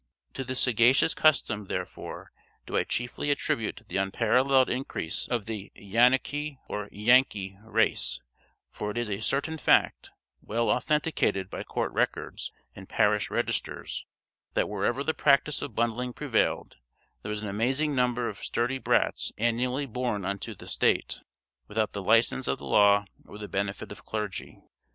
[0.33, 2.31] To this sagacious custom, therefore,
[2.65, 8.19] do I chiefly attribute the unparalleled increase of the Yanokie or Yankee race:
[8.71, 10.09] for it is a certain fact,
[10.41, 14.07] well authenticated by court records and parish registers,
[14.55, 16.77] that wherever the practice of bundling prevailed,
[17.21, 21.19] there was an amazing number of sturdy brats annually born unto the state,
[21.67, 24.63] without the license of the law or the benefit of clergy.